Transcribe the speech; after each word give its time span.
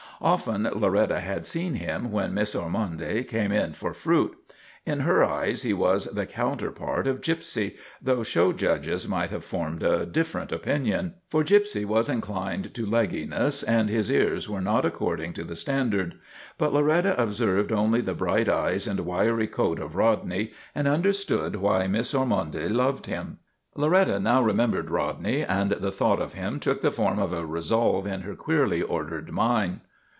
Often 0.23 0.65
Loretta 0.75 1.19
had 1.19 1.47
seen 1.47 1.73
him 1.73 2.11
when 2.11 2.35
Miss 2.35 2.53
Ormonde 2.53 3.25
came 3.27 3.51
in 3.51 3.73
for 3.73 3.91
fruit. 3.91 4.37
In 4.85 4.99
her 4.99 5.23
eyes 5.23 5.63
he 5.63 5.73
was 5.73 6.05
the 6.05 6.27
counter 6.27 6.69
part 6.69 7.07
of 7.07 7.21
Gypsy, 7.21 7.75
though 7.99 8.21
show 8.21 8.53
judges 8.53 9.07
might 9.07 9.31
have 9.31 9.43
formed 9.43 9.81
a 9.81 10.05
different 10.05 10.51
opinion. 10.51 11.15
For 11.27 11.43
Gypsy 11.43 11.85
was 11.85 12.07
inclined 12.07 12.75
to 12.75 12.85
legginess 12.85 13.63
and 13.63 13.89
his 13.89 14.11
ears 14.11 14.47
were 14.47 14.61
not 14.61 14.85
according 14.85 15.33
to 15.33 15.43
the 15.43 15.55
standard; 15.55 16.13
but 16.59 16.71
Loretta 16.71 17.19
observed 17.19 17.71
only 17.71 17.99
the 18.01 18.13
bright 18.13 18.47
eyes 18.47 18.85
and 18.85 18.99
wiry 18.99 19.47
coat 19.47 19.79
of 19.79 19.95
Rodney 19.95 20.51
and 20.75 20.87
understood 20.87 21.55
why 21.55 21.87
Miss 21.87 22.13
Ormonde 22.13 22.69
loved 22.69 23.07
him. 23.07 23.39
Loretta 23.75 24.19
now 24.19 24.43
remembered 24.43 24.91
Rodney, 24.91 25.41
and 25.43 25.71
the 25.71 25.91
thought 25.91 26.21
of 26.21 26.35
him 26.35 26.59
took 26.59 26.83
the 26.83 26.91
form 26.91 27.17
of 27.17 27.33
a 27.33 27.43
resolve 27.43 28.05
in 28.05 28.21
her 28.21 28.35
queerly 28.35 28.83
ordered 28.83 29.31
mind. 29.31 29.79